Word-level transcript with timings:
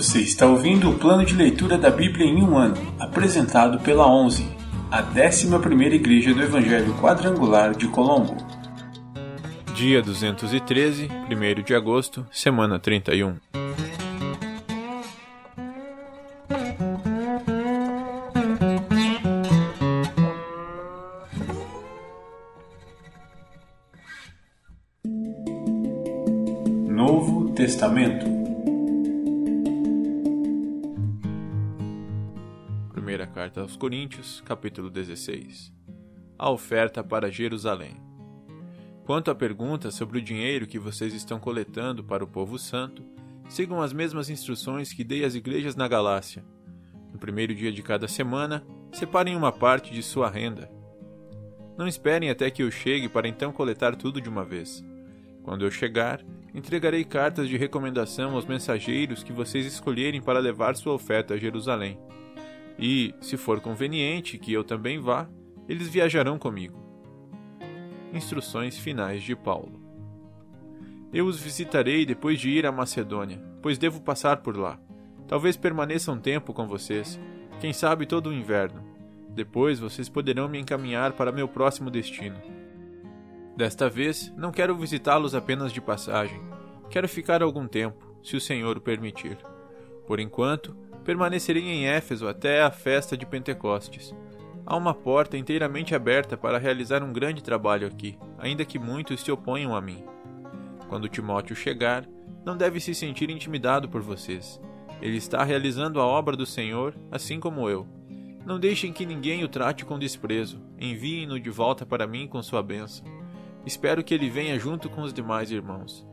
Você 0.00 0.20
está 0.20 0.46
ouvindo 0.46 0.88
o 0.88 0.98
plano 0.98 1.26
de 1.26 1.34
leitura 1.34 1.76
da 1.76 1.90
Bíblia 1.90 2.24
em 2.24 2.42
um 2.42 2.56
ano, 2.56 2.74
apresentado 2.98 3.78
pela 3.80 4.10
11, 4.10 4.48
a 4.90 5.02
11ª 5.02 5.92
Igreja 5.92 6.32
do 6.32 6.42
Evangelho 6.42 6.94
Quadrangular 6.94 7.76
de 7.76 7.86
Colombo. 7.86 8.34
Dia 9.74 10.00
213, 10.00 11.06
1 11.06 11.62
de 11.62 11.74
agosto, 11.74 12.26
semana 12.32 12.78
31. 12.78 13.36
Novo 26.88 27.50
Testamento 27.52 28.39
carta 33.40 33.62
aos 33.62 33.74
Coríntios, 33.74 34.42
capítulo 34.44 34.90
16. 34.90 35.72
A 36.38 36.50
oferta 36.50 37.02
para 37.02 37.30
Jerusalém. 37.30 37.96
Quanto 39.06 39.30
à 39.30 39.34
pergunta 39.34 39.90
sobre 39.90 40.18
o 40.18 40.22
dinheiro 40.22 40.66
que 40.66 40.78
vocês 40.78 41.14
estão 41.14 41.40
coletando 41.40 42.04
para 42.04 42.22
o 42.22 42.26
povo 42.26 42.58
santo, 42.58 43.02
sigam 43.48 43.80
as 43.80 43.94
mesmas 43.94 44.28
instruções 44.28 44.92
que 44.92 45.02
dei 45.02 45.24
às 45.24 45.34
igrejas 45.34 45.74
na 45.74 45.88
Galácia. 45.88 46.44
No 47.10 47.18
primeiro 47.18 47.54
dia 47.54 47.72
de 47.72 47.82
cada 47.82 48.06
semana, 48.06 48.62
separem 48.92 49.34
uma 49.34 49.50
parte 49.50 49.90
de 49.90 50.02
sua 50.02 50.28
renda. 50.28 50.70
Não 51.78 51.88
esperem 51.88 52.28
até 52.28 52.50
que 52.50 52.62
eu 52.62 52.70
chegue 52.70 53.08
para 53.08 53.26
então 53.26 53.52
coletar 53.52 53.96
tudo 53.96 54.20
de 54.20 54.28
uma 54.28 54.44
vez. 54.44 54.84
Quando 55.42 55.64
eu 55.64 55.70
chegar, 55.70 56.22
entregarei 56.54 57.04
cartas 57.04 57.48
de 57.48 57.56
recomendação 57.56 58.34
aos 58.34 58.44
mensageiros 58.44 59.22
que 59.22 59.32
vocês 59.32 59.64
escolherem 59.64 60.20
para 60.20 60.40
levar 60.40 60.76
sua 60.76 60.92
oferta 60.92 61.32
a 61.32 61.38
Jerusalém. 61.38 61.98
E, 62.80 63.14
se 63.20 63.36
for 63.36 63.60
conveniente 63.60 64.38
que 64.38 64.52
eu 64.52 64.64
também 64.64 64.98
vá, 64.98 65.28
eles 65.68 65.88
viajarão 65.88 66.38
comigo. 66.38 66.80
Instruções 68.12 68.78
finais 68.78 69.22
de 69.22 69.36
Paulo. 69.36 69.78
Eu 71.12 71.26
os 71.26 71.38
visitarei 71.38 72.06
depois 72.06 72.40
de 72.40 72.48
ir 72.48 72.64
à 72.64 72.72
Macedônia, 72.72 73.42
pois 73.60 73.76
devo 73.76 74.00
passar 74.00 74.38
por 74.38 74.56
lá. 74.56 74.80
Talvez 75.28 75.56
permaneça 75.56 76.10
um 76.10 76.18
tempo 76.18 76.54
com 76.54 76.66
vocês, 76.66 77.20
quem 77.60 77.72
sabe 77.72 78.06
todo 78.06 78.30
o 78.30 78.32
inverno. 78.32 78.82
Depois 79.28 79.78
vocês 79.78 80.08
poderão 80.08 80.48
me 80.48 80.58
encaminhar 80.58 81.12
para 81.12 81.30
meu 81.30 81.46
próximo 81.46 81.90
destino. 81.90 82.40
Desta 83.56 83.90
vez, 83.90 84.32
não 84.36 84.50
quero 84.50 84.74
visitá-los 84.74 85.34
apenas 85.34 85.72
de 85.72 85.80
passagem. 85.80 86.40
Quero 86.88 87.08
ficar 87.08 87.42
algum 87.42 87.68
tempo, 87.68 88.16
se 88.22 88.36
o 88.36 88.40
Senhor 88.40 88.78
o 88.78 88.80
permitir. 88.80 89.36
Por 90.06 90.18
enquanto, 90.18 90.74
permanecerei 91.04 91.62
em 91.62 91.86
Éfeso 91.86 92.28
até 92.28 92.62
a 92.62 92.70
festa 92.70 93.16
de 93.16 93.26
Pentecostes. 93.26 94.14
Há 94.64 94.76
uma 94.76 94.94
porta 94.94 95.36
inteiramente 95.36 95.94
aberta 95.94 96.36
para 96.36 96.58
realizar 96.58 97.02
um 97.02 97.12
grande 97.12 97.42
trabalho 97.42 97.86
aqui, 97.86 98.18
ainda 98.38 98.64
que 98.64 98.78
muitos 98.78 99.20
se 99.20 99.32
oponham 99.32 99.74
a 99.74 99.80
mim. 99.80 100.04
Quando 100.88 101.08
Timóteo 101.08 101.56
chegar, 101.56 102.06
não 102.44 102.56
deve 102.56 102.80
se 102.80 102.94
sentir 102.94 103.30
intimidado 103.30 103.88
por 103.88 104.00
vocês. 104.00 104.60
Ele 105.00 105.16
está 105.16 105.42
realizando 105.42 106.00
a 106.00 106.06
obra 106.06 106.36
do 106.36 106.46
Senhor, 106.46 106.94
assim 107.10 107.40
como 107.40 107.68
eu. 107.68 107.86
Não 108.44 108.58
deixem 108.58 108.92
que 108.92 109.06
ninguém 109.06 109.44
o 109.44 109.48
trate 109.48 109.84
com 109.84 109.98
desprezo. 109.98 110.60
Enviem-no 110.78 111.38
de 111.38 111.50
volta 111.50 111.84
para 111.86 112.06
mim 112.06 112.26
com 112.26 112.42
sua 112.42 112.62
bênção. 112.62 113.04
Espero 113.64 114.02
que 114.02 114.14
ele 114.14 114.30
venha 114.30 114.58
junto 114.58 114.88
com 114.88 115.02
os 115.02 115.12
demais 115.12 115.50
irmãos. 115.50 116.06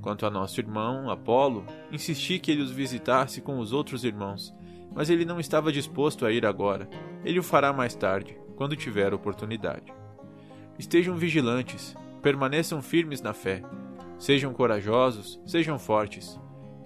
Quanto 0.00 0.24
a 0.24 0.30
nosso 0.30 0.60
irmão, 0.60 1.10
Apolo, 1.10 1.64
insisti 1.92 2.38
que 2.38 2.50
ele 2.50 2.62
os 2.62 2.70
visitasse 2.70 3.40
com 3.40 3.58
os 3.58 3.72
outros 3.72 4.04
irmãos, 4.04 4.54
mas 4.94 5.10
ele 5.10 5.24
não 5.24 5.38
estava 5.38 5.72
disposto 5.72 6.24
a 6.24 6.32
ir 6.32 6.46
agora. 6.46 6.88
Ele 7.24 7.38
o 7.38 7.42
fará 7.42 7.72
mais 7.72 7.94
tarde, 7.94 8.36
quando 8.56 8.76
tiver 8.76 9.12
oportunidade. 9.12 9.92
Estejam 10.78 11.16
vigilantes, 11.16 11.94
permaneçam 12.22 12.80
firmes 12.80 13.20
na 13.20 13.34
fé. 13.34 13.62
Sejam 14.18 14.52
corajosos, 14.52 15.40
sejam 15.46 15.78
fortes. 15.78 16.38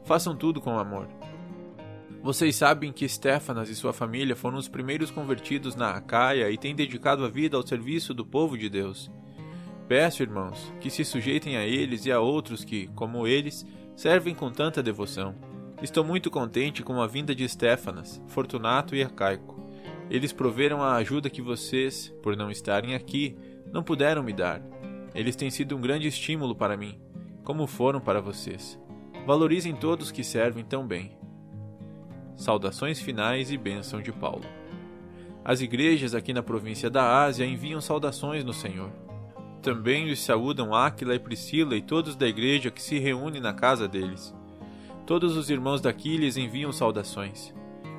Façam 0.04 0.36
tudo 0.36 0.60
com 0.60 0.78
amor. 0.78 1.08
Vocês 2.22 2.56
sabem 2.56 2.92
que 2.92 3.08
Stefanas 3.08 3.68
e 3.68 3.74
sua 3.74 3.92
família 3.92 4.34
foram 4.34 4.56
os 4.56 4.66
primeiros 4.68 5.10
convertidos 5.10 5.76
na 5.76 5.90
Acaia 5.90 6.50
e 6.50 6.56
têm 6.56 6.74
dedicado 6.74 7.24
a 7.24 7.28
vida 7.28 7.56
ao 7.56 7.66
serviço 7.66 8.14
do 8.14 8.24
povo 8.24 8.56
de 8.56 8.68
Deus. 8.68 9.10
Peço, 9.86 10.22
irmãos, 10.22 10.72
que 10.80 10.88
se 10.88 11.04
sujeitem 11.04 11.56
a 11.56 11.66
eles 11.66 12.06
e 12.06 12.12
a 12.12 12.18
outros 12.20 12.64
que, 12.64 12.88
como 12.94 13.26
eles, 13.26 13.66
servem 13.94 14.34
com 14.34 14.50
tanta 14.50 14.82
devoção. 14.82 15.34
Estou 15.82 16.02
muito 16.02 16.30
contente 16.30 16.82
com 16.82 17.02
a 17.02 17.06
vinda 17.06 17.34
de 17.34 17.46
Stefanas, 17.46 18.22
Fortunato 18.28 18.96
e 18.96 19.02
Arcaico. 19.02 19.62
Eles 20.08 20.32
proveram 20.32 20.82
a 20.82 20.94
ajuda 20.94 21.28
que 21.28 21.42
vocês, 21.42 22.14
por 22.22 22.36
não 22.36 22.50
estarem 22.50 22.94
aqui, 22.94 23.36
não 23.70 23.82
puderam 23.82 24.22
me 24.22 24.32
dar. 24.32 24.62
Eles 25.14 25.36
têm 25.36 25.50
sido 25.50 25.76
um 25.76 25.80
grande 25.80 26.08
estímulo 26.08 26.54
para 26.54 26.76
mim, 26.76 26.98
como 27.44 27.66
foram 27.66 28.00
para 28.00 28.20
vocês. 28.20 28.78
Valorizem 29.26 29.76
todos 29.76 30.10
que 30.10 30.24
servem 30.24 30.64
tão 30.64 30.86
bem. 30.86 31.16
Saudações 32.36 33.00
finais 33.00 33.50
e 33.50 33.58
bênção 33.58 34.00
de 34.00 34.12
Paulo. 34.12 34.44
As 35.44 35.60
igrejas 35.60 36.14
aqui 36.14 36.32
na 36.32 36.42
província 36.42 36.88
da 36.88 37.22
Ásia 37.22 37.44
enviam 37.44 37.80
saudações 37.80 38.42
no 38.42 38.52
Senhor. 38.52 39.03
Também 39.64 40.12
os 40.12 40.20
saúdam 40.20 40.74
Áquila 40.74 41.14
e 41.14 41.18
Priscila 41.18 41.74
e 41.74 41.80
todos 41.80 42.14
da 42.14 42.28
igreja 42.28 42.70
que 42.70 42.82
se 42.82 42.98
reúne 42.98 43.40
na 43.40 43.54
casa 43.54 43.88
deles. 43.88 44.34
Todos 45.06 45.38
os 45.38 45.48
irmãos 45.48 45.80
daqui 45.80 46.18
lhes 46.18 46.36
enviam 46.36 46.70
saudações. 46.70 47.50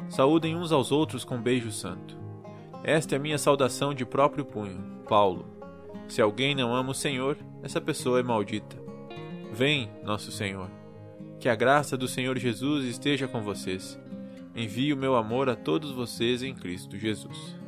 Saúdem 0.07 0.55
uns 0.55 0.71
aos 0.71 0.91
outros 0.91 1.25
com 1.25 1.41
beijo 1.41 1.71
santo. 1.71 2.15
Esta 2.83 3.15
é 3.15 3.17
a 3.17 3.19
minha 3.19 3.39
saudação 3.39 3.95
de 3.95 4.05
próprio 4.05 4.45
punho, 4.45 4.79
Paulo. 5.09 5.47
Se 6.07 6.21
alguém 6.21 6.53
não 6.53 6.75
ama 6.75 6.91
o 6.91 6.93
Senhor, 6.93 7.35
essa 7.63 7.81
pessoa 7.81 8.19
é 8.19 8.23
maldita. 8.23 8.77
Vem, 9.51 9.89
nosso 10.03 10.31
Senhor. 10.31 10.69
Que 11.39 11.49
a 11.49 11.55
graça 11.55 11.97
do 11.97 12.07
Senhor 12.07 12.37
Jesus 12.37 12.85
esteja 12.85 13.27
com 13.27 13.41
vocês. 13.41 13.99
Envio 14.55 14.95
meu 14.95 15.15
amor 15.15 15.49
a 15.49 15.55
todos 15.55 15.89
vocês 15.89 16.43
em 16.43 16.53
Cristo 16.53 16.95
Jesus. 16.95 17.64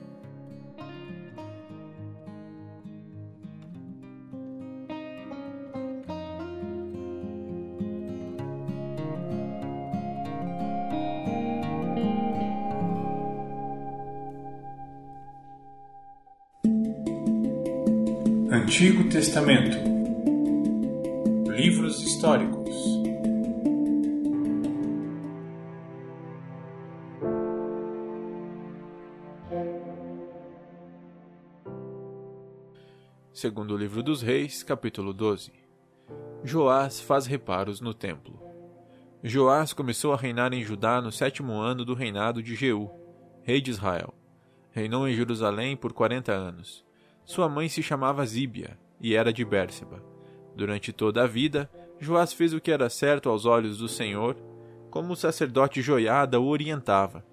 Antigo 18.68 19.08
Testamento 19.08 19.78
Livros 21.50 22.04
históricos 22.04 22.76
Segundo 33.32 33.74
o 33.74 33.78
livro 33.78 34.04
dos 34.04 34.22
Reis, 34.22 34.62
capítulo 34.64 35.14
12. 35.14 35.54
Joás 36.44 37.00
faz 37.00 37.26
reparos 37.26 37.80
no 37.80 37.94
templo. 37.94 38.38
Joás 39.24 39.72
começou 39.72 40.12
a 40.12 40.18
reinar 40.18 40.52
em 40.52 40.62
Judá 40.62 41.02
no 41.02 41.14
sétimo 41.14 41.54
ano 41.54 41.86
do 41.86 41.94
reinado 41.94 42.44
de 42.44 42.54
Jeú, 42.54 42.92
rei 43.44 43.62
de 43.62 43.72
Israel. 43.72 44.14
Reinou 44.72 45.08
em 45.08 45.16
Jerusalém 45.16 45.78
por 45.78 45.94
quarenta 45.94 46.34
anos. 46.34 46.86
Sua 47.28 47.50
mãe 47.50 47.68
se 47.68 47.84
chamava 47.84 48.26
Zíbia 48.26 48.80
e 49.02 49.14
era 49.14 49.34
de 49.34 49.44
Bérseba. 49.44 50.02
Durante 50.56 50.94
toda 50.94 51.24
a 51.24 51.28
vida, 51.28 51.70
Joás 52.00 52.32
fez 52.32 52.54
o 52.54 52.62
que 52.62 52.72
era 52.72 52.90
certo 52.90 53.30
aos 53.30 53.46
olhos 53.46 53.80
do 53.80 53.90
Senhor, 53.90 54.38
como 54.90 55.12
o 55.12 55.16
sacerdote 55.16 55.82
Joiada 55.82 56.40
o 56.40 56.48
orientava. 56.48 57.26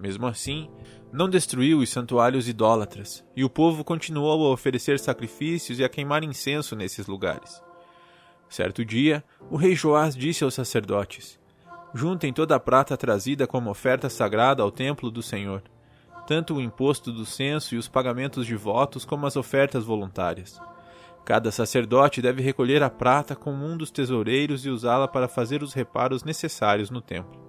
Mesmo 0.00 0.26
assim, 0.26 0.68
não 1.12 1.28
destruiu 1.28 1.78
os 1.78 1.90
santuários 1.90 2.48
idólatras, 2.48 3.24
e 3.36 3.44
o 3.44 3.48
povo 3.48 3.84
continuou 3.84 4.48
a 4.48 4.50
oferecer 4.50 4.98
sacrifícios 4.98 5.78
e 5.78 5.84
a 5.84 5.88
queimar 5.88 6.24
incenso 6.24 6.74
nesses 6.74 7.06
lugares. 7.06 7.62
Certo 8.48 8.84
dia, 8.84 9.22
o 9.48 9.56
rei 9.56 9.76
Joás 9.76 10.16
disse 10.16 10.42
aos 10.42 10.54
sacerdotes: 10.54 11.38
Juntem 11.94 12.32
toda 12.32 12.56
a 12.56 12.60
prata 12.60 12.96
trazida 12.96 13.46
como 13.46 13.70
oferta 13.70 14.10
sagrada 14.10 14.60
ao 14.60 14.72
templo 14.72 15.08
do 15.08 15.22
Senhor 15.22 15.62
tanto 16.26 16.54
o 16.54 16.60
imposto 16.60 17.12
do 17.12 17.24
censo 17.24 17.74
e 17.74 17.78
os 17.78 17.88
pagamentos 17.88 18.46
de 18.46 18.56
votos 18.56 19.04
como 19.04 19.26
as 19.26 19.36
ofertas 19.36 19.84
voluntárias. 19.84 20.60
Cada 21.24 21.50
sacerdote 21.50 22.22
deve 22.22 22.42
recolher 22.42 22.82
a 22.82 22.90
prata 22.90 23.34
com 23.34 23.52
um 23.52 23.76
dos 23.76 23.90
tesoureiros 23.90 24.64
e 24.64 24.70
usá-la 24.70 25.08
para 25.08 25.28
fazer 25.28 25.62
os 25.62 25.72
reparos 25.72 26.24
necessários 26.24 26.90
no 26.90 27.00
templo. 27.00 27.40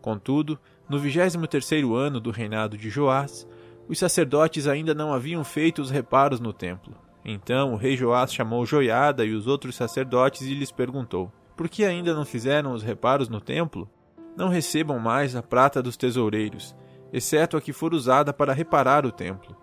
Contudo, 0.00 0.58
no 0.88 0.98
vigésimo 0.98 1.46
terceiro 1.46 1.94
ano 1.94 2.20
do 2.20 2.30
reinado 2.30 2.76
de 2.76 2.90
Joás, 2.90 3.46
os 3.88 3.98
sacerdotes 3.98 4.66
ainda 4.66 4.94
não 4.94 5.12
haviam 5.12 5.44
feito 5.44 5.82
os 5.82 5.90
reparos 5.90 6.40
no 6.40 6.52
templo. 6.52 6.94
Então 7.24 7.74
o 7.74 7.76
rei 7.76 7.96
Joás 7.96 8.32
chamou 8.32 8.64
Joiada 8.64 9.24
e 9.24 9.34
os 9.34 9.46
outros 9.46 9.74
sacerdotes 9.74 10.42
e 10.42 10.54
lhes 10.54 10.70
perguntou: 10.70 11.30
Por 11.56 11.68
que 11.68 11.84
ainda 11.84 12.14
não 12.14 12.24
fizeram 12.24 12.72
os 12.72 12.82
reparos 12.82 13.28
no 13.28 13.40
templo? 13.40 13.90
não 14.36 14.48
recebam 14.48 14.98
mais 14.98 15.36
a 15.36 15.42
prata 15.42 15.82
dos 15.82 15.96
tesoureiros, 15.96 16.74
exceto 17.12 17.56
a 17.56 17.60
que 17.60 17.72
for 17.72 17.94
usada 17.94 18.32
para 18.32 18.52
reparar 18.52 19.04
o 19.04 19.12
templo. 19.12 19.56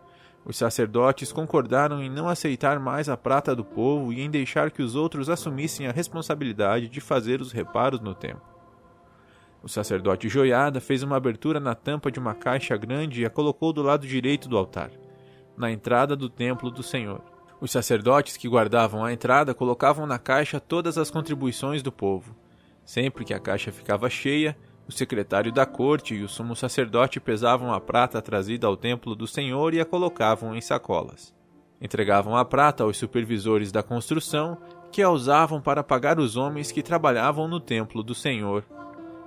Os 0.46 0.58
sacerdotes 0.58 1.34
concordaram 1.34 2.02
em 2.02 2.10
não 2.10 2.30
aceitar 2.30 2.80
mais 2.80 3.10
a 3.10 3.18
prata 3.18 3.54
do 3.54 3.66
povo 3.66 4.14
e 4.14 4.22
em 4.22 4.30
deixar 4.30 4.72
que 4.72 4.82
os 4.82 4.96
outros 4.96 5.30
assumissem 5.30 5.88
a 5.88 5.92
responsabilidade 5.92 6.88
de 6.88 7.02
fazer 7.02 7.42
os 7.42 7.52
reparos 7.52 8.00
no 8.00 8.16
templo. 8.16 8.58
O 9.62 9.68
sacerdote 9.68 10.30
Joiada 10.30 10.80
fez 10.80 11.04
uma 11.04 11.18
abertura 11.18 11.60
na 11.60 11.76
tampa 11.76 12.10
de 12.10 12.20
uma 12.20 12.34
caixa 12.34 12.78
grande 12.78 13.22
e 13.22 13.26
a 13.26 13.30
colocou 13.30 13.74
do 13.74 13.82
lado 13.82 14.08
direito 14.08 14.48
do 14.48 14.58
altar, 14.58 14.92
na 15.58 15.70
entrada 15.70 16.16
do 16.16 16.30
templo 16.30 16.72
do 16.72 16.82
Senhor. 16.82 17.22
Os 17.60 17.72
sacerdotes 17.72 18.38
que 18.38 18.48
guardavam 18.48 19.04
a 19.04 19.12
entrada 19.12 19.54
colocavam 19.54 20.06
na 20.06 20.20
caixa 20.20 20.60
todas 20.60 20.98
as 20.98 21.12
contribuições 21.12 21.82
do 21.82 21.92
povo. 21.92 22.36
Sempre 22.86 23.26
que 23.26 23.34
a 23.34 23.40
caixa 23.40 23.72
ficava 23.72 24.10
cheia, 24.10 24.56
o 24.88 24.92
secretário 24.92 25.52
da 25.52 25.66
corte 25.66 26.16
e 26.16 26.24
o 26.24 26.30
sumo 26.30 26.56
sacerdote 26.56 27.20
pesavam 27.20 27.74
a 27.74 27.80
prata 27.80 28.22
trazida 28.22 28.68
ao 28.68 28.78
templo 28.78 29.16
do 29.16 29.28
Senhor 29.28 29.74
e 29.74 29.82
a 29.82 29.86
colocavam 29.86 30.56
em 30.56 30.62
sacolas. 30.62 31.36
Entregavam 31.82 32.36
a 32.36 32.46
prata 32.46 32.84
aos 32.84 32.98
supervisores 32.98 33.72
da 33.72 33.84
construção, 33.84 34.58
que 34.92 35.02
a 35.02 35.10
usavam 35.10 35.62
para 35.62 35.84
pagar 35.84 36.18
os 36.18 36.38
homens 36.38 36.72
que 36.72 36.82
trabalhavam 36.82 37.48
no 37.48 37.60
templo 37.60 38.02
do 38.02 38.16
Senhor, 38.16 38.64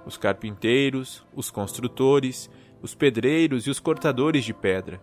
os 0.06 0.16
carpinteiros, 0.16 1.24
os 1.34 1.50
construtores, 1.50 2.50
os 2.80 2.94
pedreiros 2.94 3.66
e 3.66 3.70
os 3.70 3.78
cortadores 3.78 4.44
de 4.44 4.54
pedra. 4.54 5.00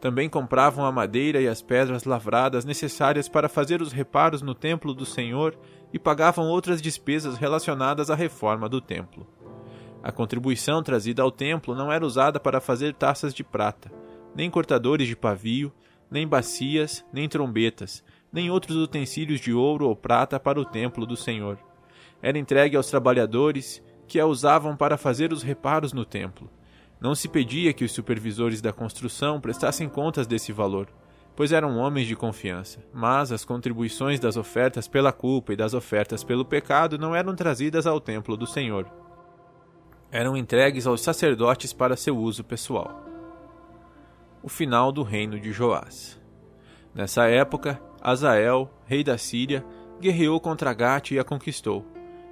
Também 0.00 0.28
compravam 0.28 0.84
a 0.84 0.90
madeira 0.90 1.40
e 1.40 1.46
as 1.46 1.62
pedras 1.62 2.02
lavradas 2.02 2.64
necessárias 2.64 3.28
para 3.28 3.48
fazer 3.48 3.80
os 3.80 3.92
reparos 3.92 4.42
no 4.42 4.52
templo 4.52 4.92
do 4.92 5.06
Senhor 5.06 5.56
e 5.92 5.98
pagavam 5.98 6.48
outras 6.48 6.82
despesas 6.82 7.36
relacionadas 7.38 8.10
à 8.10 8.16
reforma 8.16 8.68
do 8.68 8.80
templo. 8.80 9.24
A 10.02 10.10
contribuição 10.10 10.82
trazida 10.82 11.22
ao 11.22 11.30
templo 11.30 11.76
não 11.76 11.92
era 11.92 12.04
usada 12.04 12.40
para 12.40 12.60
fazer 12.60 12.92
taças 12.92 13.32
de 13.32 13.44
prata, 13.44 13.92
nem 14.34 14.50
cortadores 14.50 15.06
de 15.06 15.14
pavio, 15.14 15.72
nem 16.10 16.26
bacias, 16.26 17.04
nem 17.12 17.28
trombetas, 17.28 18.02
nem 18.32 18.50
outros 18.50 18.76
utensílios 18.76 19.40
de 19.40 19.52
ouro 19.52 19.86
ou 19.86 19.94
prata 19.94 20.40
para 20.40 20.60
o 20.60 20.64
templo 20.64 21.06
do 21.06 21.16
Senhor. 21.16 21.56
Era 22.20 22.36
entregue 22.36 22.76
aos 22.76 22.88
trabalhadores, 22.88 23.80
que 24.08 24.18
a 24.18 24.26
usavam 24.26 24.76
para 24.76 24.98
fazer 24.98 25.32
os 25.32 25.42
reparos 25.42 25.92
no 25.92 26.04
templo. 26.04 26.50
Não 27.00 27.14
se 27.14 27.28
pedia 27.28 27.72
que 27.72 27.84
os 27.84 27.92
supervisores 27.92 28.60
da 28.60 28.72
construção 28.72 29.40
prestassem 29.40 29.88
contas 29.88 30.26
desse 30.26 30.52
valor, 30.52 30.88
pois 31.36 31.52
eram 31.52 31.78
homens 31.78 32.08
de 32.08 32.16
confiança. 32.16 32.84
Mas 32.92 33.32
as 33.32 33.44
contribuições 33.44 34.20
das 34.20 34.36
ofertas 34.36 34.88
pela 34.88 35.12
culpa 35.12 35.52
e 35.52 35.56
das 35.56 35.74
ofertas 35.74 36.22
pelo 36.24 36.44
pecado 36.44 36.98
não 36.98 37.14
eram 37.14 37.34
trazidas 37.34 37.86
ao 37.86 38.00
templo 38.00 38.36
do 38.36 38.46
Senhor 38.46 39.01
eram 40.12 40.36
entregues 40.36 40.86
aos 40.86 41.00
sacerdotes 41.00 41.72
para 41.72 41.96
seu 41.96 42.18
uso 42.18 42.44
pessoal. 42.44 43.02
O 44.42 44.48
final 44.48 44.92
do 44.92 45.02
reino 45.02 45.40
de 45.40 45.52
Joás. 45.52 46.20
Nessa 46.94 47.26
época, 47.28 47.80
Azael, 47.98 48.70
rei 48.84 49.02
da 49.02 49.16
Síria, 49.16 49.64
guerreou 49.98 50.38
contra 50.38 50.74
Gate 50.74 51.12
e 51.12 51.18
a 51.18 51.24
conquistou. 51.24 51.86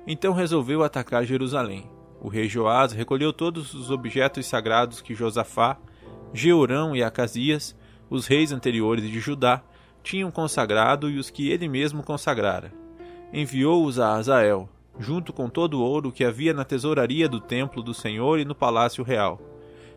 Então 0.07 0.35
resolveu 0.35 0.85
atacar 0.85 1.25
Jerusalém. 1.25 1.91
O 2.21 2.29
rei 2.29 2.51
Joás 2.51 2.93
recolheu 2.93 3.33
todos 3.33 3.73
os 3.73 3.91
objetos 3.91 4.45
sagrados 4.45 5.01
que 5.01 5.15
Josafá, 5.15 5.79
Jeorão 6.35 6.95
e 6.95 7.03
Acasias, 7.03 7.75
os 8.11 8.27
reis 8.27 8.53
anteriores 8.53 9.09
de 9.09 9.21
Judá, 9.21 9.63
tinham 10.03 10.31
consagrado 10.31 11.09
e 11.09 11.19
os 11.19 11.31
que 11.31 11.51
ele 11.51 11.67
mesmo 11.67 12.03
consagrara. 12.03 12.71
Enviou-os 13.33 13.99
a 13.99 14.17
Azael, 14.17 14.69
junto 15.01 15.33
com 15.33 15.49
todo 15.49 15.81
o 15.81 15.83
ouro 15.83 16.13
que 16.13 16.25
havia 16.25 16.53
na 16.53 16.65
tesouraria 16.65 17.29
do 17.29 17.41
templo 17.41 17.83
do 17.83 17.95
Senhor 17.95 18.39
e 18.39 18.45
no 18.45 18.55
palácio 18.55 19.03
real. 19.03 19.41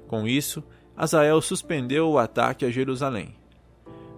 Com 0.07 0.25
isso, 0.27 0.63
Azael 0.95 1.41
suspendeu 1.41 2.09
o 2.09 2.17
ataque 2.17 2.65
a 2.65 2.71
Jerusalém. 2.71 3.35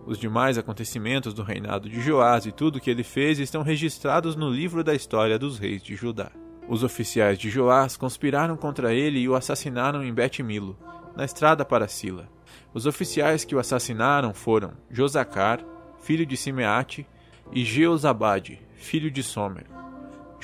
Os 0.05 0.19
demais 0.19 0.57
acontecimentos 0.57 1.33
do 1.33 1.41
reinado 1.41 1.89
de 1.89 1.99
Joás 1.99 2.45
e 2.45 2.51
tudo 2.51 2.75
o 2.75 2.79
que 2.79 2.91
ele 2.91 3.03
fez 3.03 3.39
estão 3.39 3.63
registrados 3.63 4.35
no 4.35 4.49
livro 4.49 4.83
da 4.83 4.93
história 4.93 5.39
dos 5.39 5.57
reis 5.57 5.81
de 5.81 5.95
Judá. 5.95 6.31
Os 6.69 6.83
oficiais 6.83 7.39
de 7.39 7.49
Joás 7.49 7.97
conspiraram 7.97 8.55
contra 8.55 8.93
ele 8.93 9.19
e 9.19 9.27
o 9.27 9.35
assassinaram 9.35 10.03
em 10.03 10.13
Bet-Milo, 10.13 10.77
na 11.15 11.25
estrada 11.25 11.65
para 11.65 11.87
Sila. 11.87 12.29
Os 12.73 12.85
oficiais 12.85 13.43
que 13.43 13.55
o 13.55 13.59
assassinaram 13.59 14.33
foram 14.33 14.73
Josacar, 14.91 15.65
filho 16.01 16.25
de 16.25 16.37
Simeate, 16.37 17.07
e 17.51 17.63
Jeozabade, 17.63 18.59
filho 18.75 19.09
de 19.09 19.23
Somer. 19.23 19.65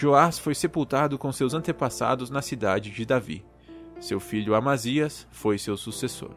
Joás 0.02 0.40
foi 0.40 0.56
sepultado 0.56 1.16
com 1.16 1.32
seus 1.32 1.54
antepassados 1.54 2.32
na 2.32 2.42
cidade 2.42 2.90
de 2.90 3.06
Davi. 3.06 3.46
Seu 4.00 4.20
filho 4.20 4.56
Amazias 4.56 5.28
foi 5.30 5.60
seu 5.60 5.78
sucessor. 5.78 6.32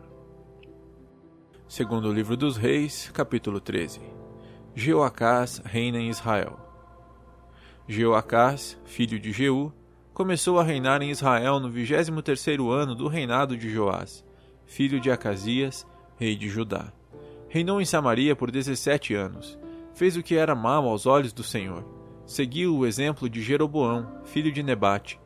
Segundo 1.67 2.11
o 2.11 2.13
livro 2.13 2.37
dos 2.37 2.59
Reis, 2.59 3.11
capítulo 3.15 3.59
13. 3.61 4.03
Jeoacás 4.75 5.63
reina 5.65 5.97
em 5.97 6.11
Israel. 6.11 6.61
Jeoacás, 7.89 8.79
filho 8.85 9.19
de 9.19 9.33
Jeú, 9.33 9.73
começou 10.13 10.61
a 10.61 10.63
reinar 10.63 11.01
em 11.01 11.11
Israel 11.11 11.59
no 11.59 11.71
vigésimo 11.71 12.21
terceiro 12.21 12.71
ano 12.71 12.95
do 12.95 13.09
reinado 13.09 13.57
de 13.57 13.71
Joás, 13.71 14.23
filho 14.67 15.01
de 15.01 15.11
Acasias, 15.11 15.87
rei 16.19 16.37
de 16.37 16.51
Judá. 16.51 16.93
Reinou 17.49 17.81
em 17.81 17.87
Samaria 17.87 18.37
por 18.37 18.51
dezessete 18.51 19.15
anos. 19.15 19.59
Fez 19.95 20.19
o 20.19 20.23
que 20.23 20.37
era 20.37 20.55
mal 20.55 20.87
aos 20.87 21.07
olhos 21.07 21.33
do 21.33 21.43
Senhor 21.43 22.04
seguiu 22.27 22.77
o 22.77 22.87
exemplo 22.87 23.29
de 23.29 23.43
Jeroboão, 23.43 24.21
filho 24.25 24.51
de 24.51 24.63
Nebate, 24.63 25.21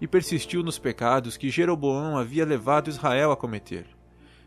e 0.00 0.06
persistiu 0.06 0.62
nos 0.62 0.78
pecados 0.78 1.36
que 1.36 1.50
Jeroboão 1.50 2.16
havia 2.16 2.44
levado 2.44 2.88
Israel 2.88 3.32
a 3.32 3.36
cometer. 3.36 3.86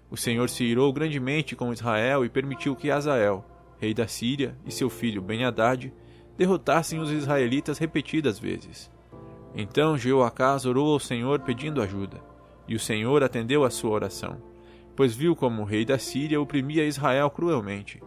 O 0.10 0.18
Senhor 0.18 0.50
se 0.50 0.64
irou 0.64 0.92
grandemente 0.92 1.56
com 1.56 1.72
Israel 1.72 2.26
e 2.26 2.30
permitiu 2.30 2.76
que 2.76 2.90
Azael, 2.90 3.46
rei 3.80 3.94
da 3.94 4.08
Síria, 4.08 4.58
e 4.66 4.72
seu 4.72 4.90
filho 4.90 5.22
Ben-Hadad 5.22 5.92
derrotassem 6.38 7.00
os 7.00 7.12
israelitas 7.12 7.78
repetidas 7.78 8.40
vezes. 8.40 8.92
Então 9.54 9.98
Jeoacás 9.98 10.66
orou 10.66 10.94
ao 10.94 11.00
Senhor 11.00 11.42
pedindo 11.42 11.82
ajuda, 11.82 12.22
e 12.68 12.76
o 12.76 12.80
Senhor 12.80 13.24
atendeu 13.24 13.64
a 13.64 13.70
sua 13.70 13.92
oração, 13.92 14.42
pois 14.96 15.14
viu 15.14 15.36
como 15.36 15.62
o 15.62 15.66
rei 15.66 15.86
da 15.86 15.98
Síria 15.98 16.42
oprimia 16.42 16.86
Israel 16.86 17.30
cruelmente 17.30 18.02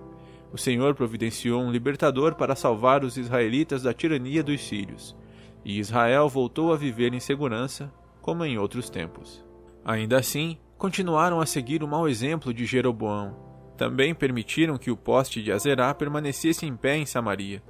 o 0.55 0.57
Senhor 0.57 0.95
providenciou 0.95 1.61
um 1.61 1.73
libertador 1.73 2.37
para 2.37 2.55
salvar 2.55 3.03
os 3.03 3.17
israelitas 3.17 3.83
da 3.83 3.93
tirania 3.93 4.41
dos 4.41 4.61
sírios, 4.61 5.17
e 5.65 5.81
Israel 5.81 6.29
voltou 6.29 6.73
a 6.73 6.77
viver 6.77 7.13
em 7.13 7.19
segurança, 7.19 7.93
como 8.23 8.45
em 8.45 8.57
outros 8.57 8.89
tempos. 8.89 9.45
Ainda 9.85 10.17
assim, 10.17 10.57
continuaram 10.79 11.41
a 11.41 11.47
seguir 11.47 11.83
o 11.83 11.89
mau 11.89 12.09
exemplo 12.09 12.55
de 12.55 12.65
Jeroboão. 12.67 13.37
Também 13.77 14.15
permitiram 14.15 14.79
que 14.79 14.93
o 14.93 14.97
poste 14.97 15.43
de 15.43 15.51
Azerá 15.51 15.93
permanecesse 15.93 16.65
em 16.65 16.77
pé 16.77 16.99
em 16.99 17.05
Samaria. 17.05 17.61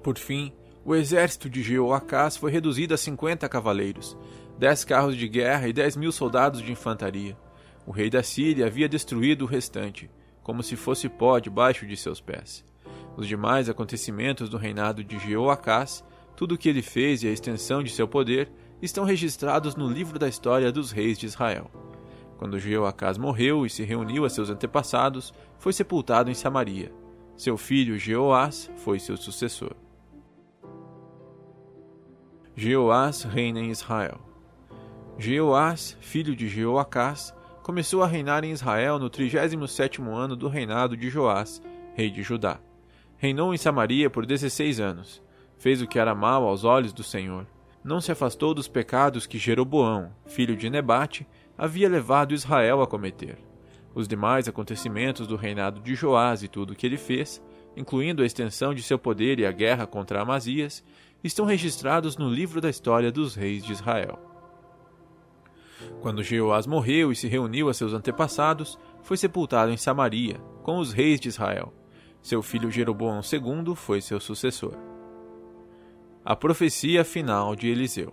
Por 0.00 0.16
fim, 0.16 0.52
o 0.84 0.94
exército 0.94 1.50
de 1.50 1.60
Jeoacás 1.60 2.36
foi 2.36 2.52
reduzido 2.52 2.94
a 2.94 2.96
cinquenta 2.96 3.48
cavaleiros, 3.48 4.16
dez 4.56 4.84
carros 4.84 5.16
de 5.16 5.26
guerra 5.26 5.66
e 5.66 5.72
dez 5.72 5.96
mil 5.96 6.12
soldados 6.12 6.62
de 6.62 6.70
infantaria. 6.70 7.36
O 7.84 7.90
rei 7.90 8.08
da 8.08 8.22
Síria 8.22 8.66
havia 8.66 8.88
destruído 8.88 9.42
o 9.42 9.48
restante, 9.48 10.08
como 10.48 10.62
se 10.62 10.76
fosse 10.76 11.10
pó 11.10 11.38
debaixo 11.38 11.86
de 11.86 11.94
seus 11.94 12.22
pés. 12.22 12.64
Os 13.18 13.28
demais 13.28 13.68
acontecimentos 13.68 14.48
do 14.48 14.56
reinado 14.56 15.04
de 15.04 15.18
Jeoacás, 15.18 16.02
tudo 16.34 16.54
o 16.54 16.58
que 16.58 16.70
ele 16.70 16.80
fez 16.80 17.22
e 17.22 17.28
a 17.28 17.30
extensão 17.30 17.82
de 17.82 17.90
seu 17.90 18.08
poder, 18.08 18.50
estão 18.80 19.04
registrados 19.04 19.76
no 19.76 19.86
livro 19.86 20.18
da 20.18 20.26
história 20.26 20.72
dos 20.72 20.90
reis 20.90 21.18
de 21.18 21.26
Israel. 21.26 21.70
Quando 22.38 22.58
Jeoacás 22.58 23.18
morreu 23.18 23.66
e 23.66 23.68
se 23.68 23.82
reuniu 23.84 24.24
a 24.24 24.30
seus 24.30 24.48
antepassados, 24.48 25.34
foi 25.58 25.74
sepultado 25.74 26.30
em 26.30 26.34
Samaria. 26.34 26.90
Seu 27.36 27.58
filho 27.58 27.98
Jeoás 27.98 28.70
foi 28.78 28.98
seu 28.98 29.18
sucessor. 29.18 29.76
Jeoás 32.56 33.22
reina 33.22 33.60
em 33.60 33.70
Israel. 33.70 34.18
Jeoás, 35.18 35.94
filho 36.00 36.34
de 36.34 36.48
Jeoacás, 36.48 37.34
começou 37.68 38.02
a 38.02 38.06
reinar 38.06 38.44
em 38.44 38.50
Israel 38.50 38.98
no 38.98 39.10
37º 39.10 40.10
ano 40.10 40.34
do 40.34 40.48
reinado 40.48 40.96
de 40.96 41.10
Joás, 41.10 41.60
rei 41.94 42.10
de 42.10 42.22
Judá. 42.22 42.58
Reinou 43.18 43.52
em 43.52 43.58
Samaria 43.58 44.08
por 44.08 44.24
16 44.24 44.80
anos. 44.80 45.22
Fez 45.58 45.82
o 45.82 45.86
que 45.86 45.98
era 45.98 46.14
mal 46.14 46.44
aos 46.48 46.64
olhos 46.64 46.94
do 46.94 47.02
Senhor. 47.02 47.46
Não 47.84 48.00
se 48.00 48.10
afastou 48.10 48.54
dos 48.54 48.68
pecados 48.68 49.26
que 49.26 49.36
Jeroboão, 49.36 50.10
filho 50.24 50.56
de 50.56 50.70
Nebate, 50.70 51.28
havia 51.58 51.90
levado 51.90 52.32
Israel 52.32 52.80
a 52.80 52.86
cometer. 52.86 53.36
Os 53.94 54.08
demais 54.08 54.48
acontecimentos 54.48 55.26
do 55.26 55.36
reinado 55.36 55.78
de 55.78 55.94
Joás 55.94 56.42
e 56.42 56.48
tudo 56.48 56.72
o 56.72 56.74
que 56.74 56.86
ele 56.86 56.96
fez, 56.96 57.38
incluindo 57.76 58.22
a 58.22 58.26
extensão 58.26 58.72
de 58.72 58.82
seu 58.82 58.98
poder 58.98 59.40
e 59.40 59.44
a 59.44 59.52
guerra 59.52 59.86
contra 59.86 60.22
Amazias, 60.22 60.82
estão 61.22 61.44
registrados 61.44 62.16
no 62.16 62.30
livro 62.30 62.62
da 62.62 62.70
história 62.70 63.12
dos 63.12 63.34
reis 63.34 63.62
de 63.62 63.72
Israel. 63.72 64.27
Quando 66.00 66.22
Jeoás 66.22 66.66
morreu 66.66 67.10
e 67.10 67.16
se 67.16 67.28
reuniu 67.28 67.68
a 67.68 67.74
seus 67.74 67.92
antepassados, 67.92 68.78
foi 69.02 69.16
sepultado 69.16 69.72
em 69.72 69.76
Samaria, 69.76 70.40
com 70.62 70.78
os 70.78 70.92
reis 70.92 71.20
de 71.20 71.28
Israel. 71.28 71.72
Seu 72.22 72.42
filho 72.42 72.70
Jeroboão 72.70 73.20
II 73.20 73.74
foi 73.74 74.00
seu 74.00 74.20
sucessor. 74.20 74.74
A 76.24 76.36
profecia 76.36 77.04
final 77.04 77.56
de 77.56 77.68
Eliseu. 77.68 78.12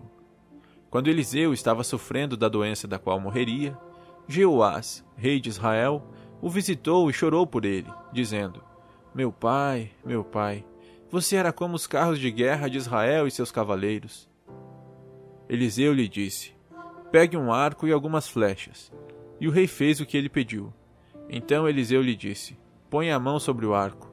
Quando 0.90 1.10
Eliseu 1.10 1.54
estava 1.54 1.84
sofrendo 1.84 2.38
da 2.38 2.48
doença 2.48 2.88
da 2.88 2.98
qual 2.98 3.20
morreria, 3.20 3.78
Jeoás, 4.28 5.06
rei 5.18 5.40
de 5.42 5.50
Israel, 5.50 6.02
o 6.42 6.50
visitou 6.50 7.10
e 7.10 7.14
chorou 7.14 7.46
por 7.46 7.66
ele, 7.66 7.92
dizendo: 8.14 8.64
Meu 9.14 9.32
pai, 9.32 9.92
meu 10.06 10.24
pai, 10.24 10.66
você 11.12 11.36
era 11.36 11.52
como 11.52 11.76
os 11.76 11.86
carros 11.86 12.20
de 12.20 12.32
guerra 12.32 12.70
de 12.70 12.78
Israel 12.78 13.28
e 13.28 13.32
seus 13.32 13.52
cavaleiros. 13.52 14.30
Eliseu 15.50 15.94
lhe 15.94 16.08
disse: 16.08 16.55
Pegue 17.12 17.38
um 17.38 17.52
arco 17.52 17.88
e 17.88 17.92
algumas 17.92 18.28
flechas. 18.28 18.92
E 19.40 19.48
o 19.48 19.52
rei 19.52 19.68
fez 19.68 20.00
o 20.00 20.06
que 20.06 20.18
ele 20.18 20.30
pediu. 20.30 20.74
Então 21.30 21.68
Eliseu 21.68 22.02
lhe 22.02 22.16
disse: 22.16 22.58
Põe 22.90 23.12
a 23.12 23.20
mão 23.20 23.40
sobre 23.40 23.66
o 23.66 23.74
arco. 23.74 24.12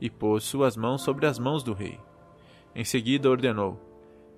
E 0.00 0.08
pôs 0.08 0.44
suas 0.44 0.76
mãos 0.76 1.02
sobre 1.02 1.26
as 1.26 1.38
mãos 1.38 1.62
do 1.62 1.72
rei. 1.72 2.00
Em 2.74 2.84
seguida 2.84 3.28
ordenou: 3.28 3.78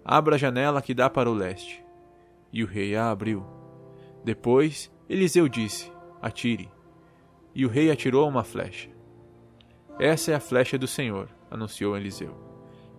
Abra 0.05 0.35
a 0.35 0.39
janela 0.39 0.83
que 0.83 0.95
dá 0.95 1.09
para 1.09 1.31
o 1.31 1.35
leste. 1.35 1.85
E 2.53 2.63
o 2.63 2.67
rei 2.67 2.97
a 2.97 3.11
abriu. 3.11 3.45
Depois 4.25 4.91
Eliseu 5.09 5.49
disse: 5.49 5.93
Atire. 6.21 6.71
E 7.55 7.67
o 7.67 7.69
rei 7.69 7.91
atirou 7.91 8.29
uma 8.29 8.45
flecha. 8.45 8.89
Essa 9.99 10.33
é 10.33 10.35
a 10.35 10.41
flecha 10.41 10.79
do 10.79 10.87
Senhor, 10.87 11.29
anunciou 11.51 11.97
Eliseu. 11.97 12.35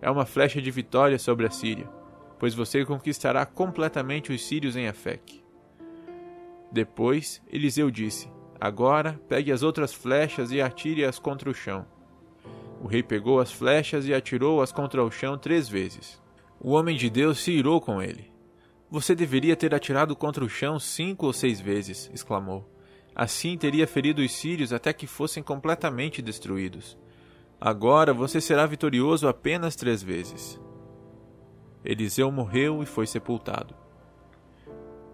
É 0.00 0.10
uma 0.10 0.24
flecha 0.24 0.62
de 0.62 0.70
vitória 0.70 1.18
sobre 1.18 1.46
a 1.46 1.50
Síria, 1.50 1.88
pois 2.38 2.54
você 2.54 2.84
conquistará 2.84 3.44
completamente 3.46 4.32
os 4.32 4.44
sírios 4.44 4.76
em 4.76 4.88
Afec. 4.88 5.42
Depois 6.70 7.42
Eliseu 7.50 7.90
disse: 7.90 8.28
Agora 8.60 9.20
pegue 9.28 9.52
as 9.52 9.62
outras 9.62 9.92
flechas 9.92 10.50
e 10.50 10.60
atire-as 10.60 11.18
contra 11.18 11.50
o 11.50 11.54
chão. 11.54 11.86
O 12.82 12.86
rei 12.86 13.02
pegou 13.02 13.40
as 13.40 13.52
flechas 13.52 14.06
e 14.06 14.12
atirou-as 14.12 14.72
contra 14.72 15.02
o 15.02 15.10
chão 15.10 15.38
três 15.38 15.68
vezes. 15.68 16.20
O 16.60 16.72
homem 16.72 16.96
de 16.96 17.08
Deus 17.08 17.38
se 17.40 17.52
irou 17.52 17.80
com 17.80 18.02
ele. 18.02 18.32
Você 18.90 19.14
deveria 19.14 19.56
ter 19.56 19.74
atirado 19.74 20.14
contra 20.14 20.44
o 20.44 20.48
chão 20.48 20.78
cinco 20.78 21.26
ou 21.26 21.32
seis 21.32 21.60
vezes, 21.60 22.10
exclamou. 22.12 22.68
Assim 23.14 23.56
teria 23.56 23.86
ferido 23.86 24.22
os 24.22 24.32
sírios 24.32 24.72
até 24.72 24.92
que 24.92 25.06
fossem 25.06 25.42
completamente 25.42 26.20
destruídos. 26.20 26.98
Agora 27.60 28.12
você 28.12 28.40
será 28.40 28.66
vitorioso 28.66 29.28
apenas 29.28 29.76
três 29.76 30.02
vezes. 30.02 30.60
Eliseu 31.84 32.30
morreu 32.32 32.82
e 32.82 32.86
foi 32.86 33.06
sepultado. 33.06 33.74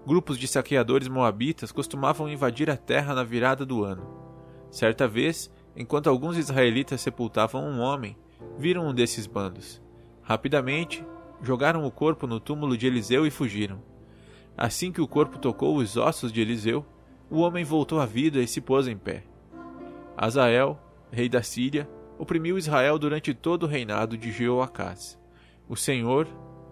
Grupos 0.07 0.39
de 0.39 0.47
saqueadores 0.47 1.09
moabitas 1.09 1.73
costumavam 1.73 2.29
invadir 2.29 2.71
a 2.71 2.77
terra 2.77 3.15
na 3.15 3.25
virada 3.25 3.67
do 3.67 3.85
ano. 3.85 4.07
Certa 4.71 5.09
vez, 5.09 5.53
enquanto 5.77 6.09
alguns 6.09 6.37
israelitas 6.37 7.01
sepultavam 7.01 7.65
um 7.65 7.81
homem, 7.81 8.17
viram 8.57 8.87
um 8.87 8.95
desses 8.95 9.27
bandos. 9.27 9.83
Rapidamente, 10.23 11.05
jogaram 11.43 11.85
o 11.85 11.91
corpo 11.91 12.27
no 12.27 12.39
túmulo 12.39 12.77
de 12.77 12.87
Eliseu 12.87 13.27
e 13.27 13.31
fugiram. 13.31 13.83
Assim 14.57 14.93
que 14.93 15.01
o 15.01 15.09
corpo 15.09 15.39
tocou 15.39 15.77
os 15.77 15.97
ossos 15.97 16.33
de 16.33 16.41
Eliseu, 16.41 16.85
o 17.31 17.41
homem 17.41 17.65
voltou 17.65 18.01
à 18.01 18.07
vida 18.07 18.41
e 18.41 18.47
se 18.47 18.61
pôs 18.61 18.87
em 18.87 18.97
pé. 18.97 19.25
Azael, 20.17 20.79
rei 21.11 21.29
da 21.29 21.43
Síria, 21.43 21.89
oprimiu 22.19 22.59
Israel 22.59 22.99
durante 22.99 23.33
todo 23.33 23.65
o 23.65 23.67
reinado 23.67 24.17
de 24.17 24.31
Jeoacás. 24.31 25.19
O 25.69 25.77
Senhor, 25.77 26.29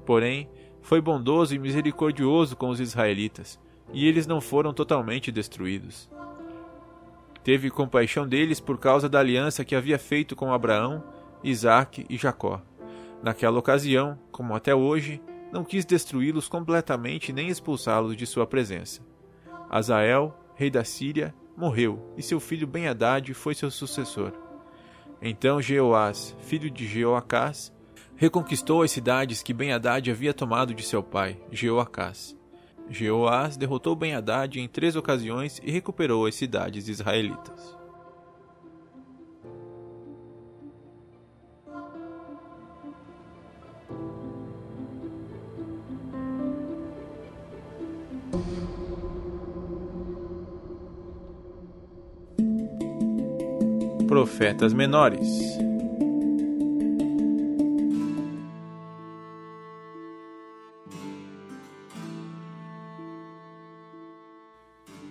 porém, 0.09 0.49
foi 0.81 1.03
bondoso 1.03 1.55
e 1.55 1.59
misericordioso 1.59 2.57
com 2.57 2.71
os 2.71 2.81
israelitas, 2.81 3.61
e 3.93 4.09
eles 4.09 4.27
não 4.27 4.41
foram 4.41 4.73
totalmente 4.73 5.31
destruídos. 5.31 6.09
Teve 7.45 7.69
compaixão 7.69 8.27
deles 8.27 8.59
por 8.59 8.79
causa 8.79 9.07
da 9.07 9.19
aliança 9.21 9.67
que 9.67 9.77
havia 9.77 9.99
feito 9.99 10.35
com 10.35 10.51
Abraão, 10.51 11.05
Isaque 11.45 12.07
e 12.09 12.17
Jacó. 12.17 12.63
Naquela 13.23 13.59
ocasião, 13.59 14.19
como 14.33 14.57
até 14.57 14.75
hoje, 14.75 15.21
não 15.53 15.63
quis 15.63 15.85
destruí-los 15.85 16.49
completamente 16.49 17.31
nem 17.31 17.49
expulsá-los 17.49 18.17
de 18.17 18.25
sua 18.25 18.47
presença. 18.47 19.03
Azael, 19.69 20.35
rei 20.55 20.71
da 20.71 20.85
Síria, 20.85 21.35
morreu, 21.55 22.15
e 22.17 22.23
seu 22.23 22.41
filho 22.41 22.67
Ben-Hadad 22.67 23.35
foi 23.35 23.55
seu 23.55 23.71
sucessor. 23.71 24.33
Então 25.21 25.61
Jeoás, 25.61 26.35
filho 26.41 26.71
de 26.71 26.87
Jeoacás, 26.87 27.77
reconquistou 28.19 28.83
as 28.83 28.91
cidades 28.91 29.45
que 29.45 29.55
Ben-Hadad 29.55 30.11
havia 30.11 30.35
tomado 30.35 30.75
de 30.75 30.83
seu 30.83 31.03
pai, 31.03 31.41
Jeoacás. 31.53 32.37
Jeoás 32.91 33.57
derrotou 33.57 33.95
Ben-Hadad 33.95 34.59
em 34.59 34.67
três 34.67 34.97
ocasiões 34.97 35.61
e 35.63 35.71
recuperou 35.71 36.27
as 36.27 36.35
cidades 36.35 36.89
israelitas. 36.89 37.79
Profetas 54.09 54.73
menores. 54.73 55.68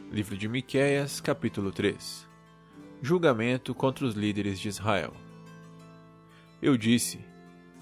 Livro 0.09 0.37
de 0.37 0.47
Miqueias, 0.47 1.19
capítulo 1.19 1.69
3. 1.69 2.25
Julgamento 3.01 3.75
contra 3.75 4.05
os 4.05 4.15
líderes 4.15 4.57
de 4.57 4.69
Israel. 4.69 5.13
Eu 6.61 6.77
disse: 6.77 7.19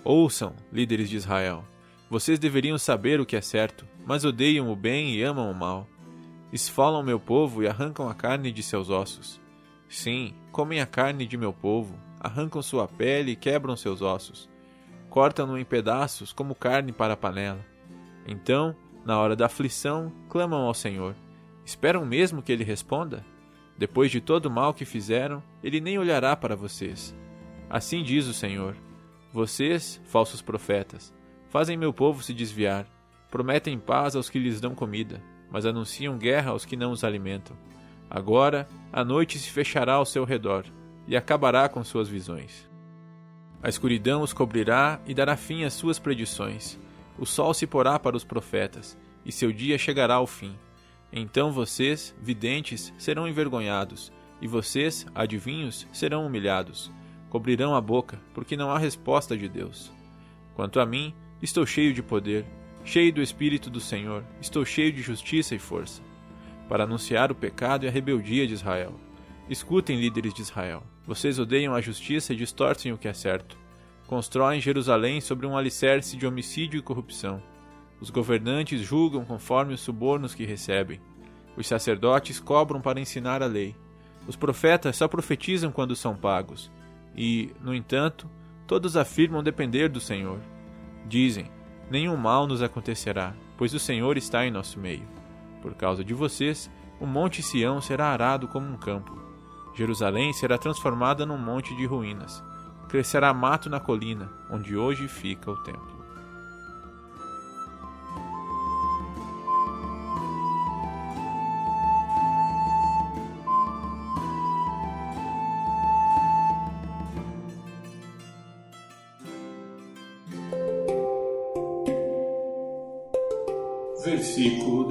Ouçam, 0.03 0.55
líderes 0.73 1.07
de 1.07 1.17
Israel, 1.17 1.63
vocês 2.09 2.39
deveriam 2.39 2.79
saber 2.79 3.21
o 3.21 3.27
que 3.27 3.35
é 3.35 3.41
certo, 3.41 3.87
mas 4.03 4.25
odeiam 4.25 4.71
o 4.71 4.75
bem 4.75 5.13
e 5.13 5.21
amam 5.21 5.51
o 5.51 5.53
mal. 5.53 5.87
Esfolam 6.51 7.03
meu 7.03 7.19
povo 7.19 7.61
e 7.61 7.67
arrancam 7.67 8.09
a 8.09 8.15
carne 8.15 8.51
de 8.51 8.63
seus 8.63 8.89
ossos. 8.89 9.39
Sim, 9.87 10.33
comem 10.51 10.81
a 10.81 10.87
carne 10.87 11.27
de 11.27 11.37
meu 11.37 11.53
povo, 11.53 11.95
arrancam 12.19 12.59
sua 12.63 12.87
pele 12.87 13.33
e 13.33 13.35
quebram 13.35 13.75
seus 13.75 14.01
ossos. 14.01 14.49
Cortam-no 15.11 15.59
em 15.59 15.63
pedaços 15.63 16.33
como 16.33 16.55
carne 16.55 16.91
para 16.91 17.13
a 17.13 17.17
panela. 17.17 17.63
Então, 18.25 18.75
na 19.05 19.19
hora 19.19 19.35
da 19.35 19.45
aflição, 19.45 20.11
clamam 20.27 20.63
ao 20.63 20.73
Senhor. 20.73 21.15
Esperam 21.65 22.05
mesmo 22.05 22.41
que 22.41 22.51
ele 22.51 22.63
responda? 22.63 23.25
Depois 23.77 24.11
de 24.11 24.21
todo 24.21 24.45
o 24.45 24.51
mal 24.51 24.73
que 24.73 24.85
fizeram, 24.85 25.43
ele 25.61 25.81
nem 25.81 25.97
olhará 25.97 26.35
para 26.35 26.55
vocês. 26.55 27.13
Assim 27.69 28.03
diz 28.03 28.27
o 28.27 28.33
Senhor: 28.33 28.75
Vocês, 29.33 29.99
falsos 30.05 30.41
profetas, 30.41 31.13
Fazem 31.55 31.77
meu 31.77 31.93
povo 31.93 32.21
se 32.21 32.33
desviar. 32.33 32.85
Prometem 33.31 33.79
paz 33.79 34.13
aos 34.13 34.29
que 34.29 34.37
lhes 34.37 34.59
dão 34.59 34.75
comida, 34.75 35.23
mas 35.49 35.65
anunciam 35.65 36.17
guerra 36.17 36.51
aos 36.51 36.65
que 36.65 36.75
não 36.75 36.91
os 36.91 37.01
alimentam. 37.01 37.55
Agora 38.09 38.67
a 38.91 39.05
noite 39.05 39.39
se 39.39 39.49
fechará 39.49 39.93
ao 39.93 40.05
seu 40.05 40.25
redor 40.25 40.65
e 41.07 41.15
acabará 41.15 41.69
com 41.69 41.81
suas 41.81 42.09
visões. 42.09 42.69
A 43.63 43.69
escuridão 43.69 44.21
os 44.21 44.33
cobrirá 44.33 44.99
e 45.07 45.13
dará 45.13 45.37
fim 45.37 45.63
às 45.63 45.71
suas 45.71 45.97
predições. 45.97 46.77
O 47.17 47.25
sol 47.25 47.53
se 47.53 47.65
porá 47.65 47.97
para 47.97 48.17
os 48.17 48.25
profetas, 48.25 48.97
e 49.25 49.31
seu 49.31 49.49
dia 49.53 49.77
chegará 49.77 50.15
ao 50.15 50.27
fim. 50.27 50.53
Então 51.15 51.51
vocês, 51.51 52.13
videntes, 52.21 52.93
serão 52.97 53.27
envergonhados, 53.27 54.11
e 54.39 54.47
vocês, 54.47 55.07
adivinhos, 55.15 55.87
serão 55.91 56.27
humilhados. 56.27 56.91
Cobrirão 57.29 57.73
a 57.73 57.81
boca, 57.81 58.21
porque 58.33 58.55
não 58.55 58.69
há 58.69 58.77
resposta 58.77 59.35
de 59.35 59.49
Deus. 59.49 59.91
Quanto 60.53 60.79
a 60.79 60.85
mim, 60.85 61.13
Estou 61.41 61.65
cheio 61.65 61.93
de 61.93 62.01
poder, 62.01 62.45
cheio 62.83 63.13
do 63.13 63.21
Espírito 63.21 63.69
do 63.69 63.79
Senhor, 63.79 64.23
estou 64.41 64.63
cheio 64.63 64.91
de 64.91 65.01
justiça 65.01 65.53
e 65.53 65.59
força, 65.59 66.01
para 66.69 66.85
anunciar 66.85 67.31
o 67.31 67.35
pecado 67.35 67.85
e 67.85 67.87
a 67.87 67.91
rebeldia 67.91 68.47
de 68.47 68.53
Israel. 68.53 68.99
Escutem, 69.49 69.99
líderes 69.99 70.33
de 70.33 70.41
Israel. 70.41 70.81
Vocês 71.05 71.37
odeiam 71.37 71.75
a 71.75 71.81
justiça 71.81 72.33
e 72.33 72.37
distorcem 72.37 72.93
o 72.93 72.97
que 72.97 73.07
é 73.07 73.13
certo. 73.13 73.57
Constroem 74.07 74.61
Jerusalém 74.61 75.19
sobre 75.19 75.45
um 75.45 75.57
alicerce 75.57 76.15
de 76.15 76.25
homicídio 76.25 76.79
e 76.79 76.81
corrupção. 76.81 77.43
Os 77.99 78.09
governantes 78.09 78.81
julgam 78.81 79.23
conforme 79.23 79.73
os 79.73 79.81
subornos 79.81 80.35
que 80.35 80.45
recebem. 80.45 80.99
Os 81.55 81.67
sacerdotes 81.67 82.39
cobram 82.39 82.81
para 82.81 82.99
ensinar 82.99 83.41
a 83.41 83.47
lei. 83.47 83.75
Os 84.27 84.35
profetas 84.35 84.97
só 84.97 85.07
profetizam 85.07 85.71
quando 85.71 85.95
são 85.95 86.15
pagos. 86.15 86.71
E, 87.15 87.53
no 87.61 87.73
entanto, 87.73 88.29
todos 88.67 88.97
afirmam 88.97 89.43
depender 89.43 89.87
do 89.87 89.99
Senhor. 89.99 90.39
Dizem: 91.07 91.49
Nenhum 91.89 92.17
mal 92.17 92.47
nos 92.47 92.61
acontecerá, 92.61 93.33
pois 93.57 93.73
o 93.73 93.79
Senhor 93.79 94.17
está 94.17 94.45
em 94.45 94.51
nosso 94.51 94.79
meio. 94.79 95.07
Por 95.61 95.73
causa 95.75 96.03
de 96.03 96.13
vocês, 96.13 96.69
o 96.99 97.05
monte 97.05 97.41
Sião 97.41 97.79
será 97.79 98.07
arado 98.07 98.47
como 98.47 98.67
um 98.67 98.77
campo. 98.77 99.17
Jerusalém 99.73 100.33
será 100.33 100.57
transformada 100.57 101.25
num 101.25 101.37
monte 101.37 101.75
de 101.75 101.85
ruínas. 101.85 102.43
Crescerá 102.87 103.33
mato 103.33 103.69
na 103.69 103.79
colina, 103.79 104.31
onde 104.49 104.75
hoje 104.75 105.07
fica 105.07 105.51
o 105.51 105.57
templo. 105.63 105.94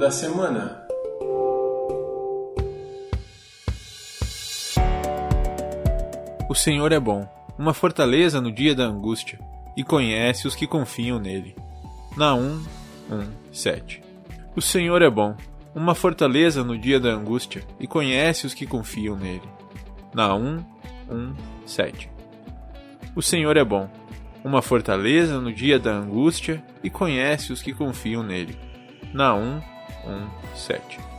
Da 0.05 0.11
semana. 0.11 0.85
O 6.47 6.53
Senhor 6.53 6.91
é 6.91 6.99
bom, 6.99 7.27
uma 7.57 7.73
fortaleza 7.73 8.39
no 8.39 8.51
dia 8.51 8.75
da 8.75 8.83
angústia, 8.83 9.39
e 9.75 9.83
conhece 9.83 10.47
os 10.47 10.53
que 10.53 10.67
confiam 10.67 11.17
nele. 11.17 11.55
Naum 12.15 12.63
1, 13.09 13.31
7 13.51 14.03
O 14.55 14.61
Senhor 14.61 15.01
é 15.01 15.09
bom, 15.09 15.35
uma 15.73 15.95
fortaleza 15.95 16.63
no 16.63 16.77
dia 16.77 16.99
da 16.99 17.09
angústia, 17.09 17.63
e 17.79 17.87
conhece 17.87 18.45
os 18.45 18.53
que 18.53 18.67
confiam 18.67 19.15
nele. 19.15 19.49
Naum 20.13 20.63
1, 21.09 21.33
7 21.65 22.11
O 23.15 23.23
Senhor 23.23 23.57
é 23.57 23.63
bom, 23.63 23.89
uma 24.43 24.61
fortaleza 24.61 25.41
no 25.41 25.51
dia 25.51 25.79
da 25.79 25.93
angústia, 25.93 26.63
e 26.83 26.91
conhece 26.91 27.51
os 27.51 27.59
que 27.59 27.73
confiam 27.73 28.21
nele. 28.21 28.55
Naum 29.11 29.63
1, 30.05 30.29
7 30.55 31.14